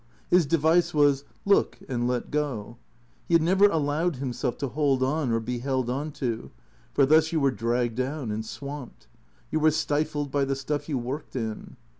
His 0.31 0.47
device 0.47 0.95
was, 0.95 1.25
"Look 1.45 1.77
and 1.87 2.07
let 2.07 2.31
go." 2.31 2.77
He 3.27 3.35
had 3.35 3.41
never 3.43 3.65
allowed 3.67 4.15
himself 4.15 4.57
to 4.57 4.69
hold 4.69 5.03
on 5.03 5.31
or 5.31 5.39
be 5.39 5.59
held 5.59 5.91
on 5.91 6.11
to; 6.13 6.49
for 6.91 7.05
thus 7.05 7.31
you 7.31 7.39
were 7.39 7.51
dragged 7.51 7.97
down 7.97 8.31
and 8.31 8.43
swamped; 8.43 9.07
you 9.51 9.59
were 9.59 9.69
stifled 9.69 10.31
by 10.31 10.43
the 10.43 10.55
stuff 10.55 10.89
you 10.89 10.97
worked 10.97 11.35
in. 11.35 11.75